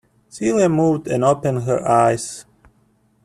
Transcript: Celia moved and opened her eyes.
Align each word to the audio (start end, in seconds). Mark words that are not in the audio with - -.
Celia 0.29 0.67
moved 0.67 1.05
and 1.07 1.23
opened 1.23 1.61
her 1.61 1.87
eyes. 1.87 2.45